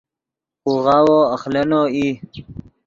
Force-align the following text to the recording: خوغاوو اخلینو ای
خوغاوو 0.61 1.17
اخلینو 1.35 1.81
ای 1.95 2.07